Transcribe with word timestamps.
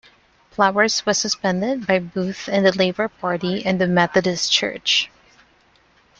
Flowers 0.49 1.05
was 1.05 1.19
suspended 1.19 1.85
by 1.85 1.99
both 1.99 2.47
the 2.47 2.71
Labour 2.75 3.07
Party 3.07 3.63
and 3.63 3.79
the 3.79 3.85
Methodist 3.85 4.51
Church. 4.51 5.11